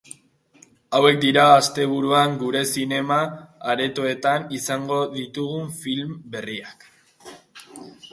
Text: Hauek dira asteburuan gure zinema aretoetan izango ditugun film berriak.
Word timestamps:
Hauek 0.99 1.17
dira 1.25 1.41
asteburuan 1.57 2.31
gure 2.39 2.63
zinema 2.77 3.17
aretoetan 3.73 4.47
izango 4.61 4.97
ditugun 5.19 5.69
film 5.83 6.17
berriak. 6.37 6.89